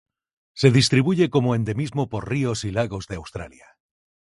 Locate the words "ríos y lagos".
2.27-3.05